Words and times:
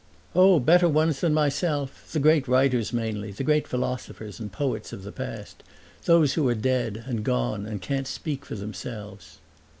"Oh, 0.33 0.59
better 0.59 0.89
ones 0.89 1.21
than 1.21 1.31
myself: 1.31 2.09
the 2.11 2.17
great 2.17 2.47
writers 2.47 2.91
mainly 2.91 3.29
the 3.29 3.43
great 3.43 3.67
philosophers 3.67 4.39
and 4.39 4.51
poets 4.51 4.91
of 4.91 5.03
the 5.03 5.11
past; 5.11 5.61
those 6.05 6.33
who 6.33 6.49
are 6.49 6.55
dead 6.55 7.03
and 7.05 7.23
gone 7.23 7.67
and 7.67 7.83
can't 7.83 8.07
speak 8.07 8.43
for 8.43 8.55
themselves." 8.55 9.37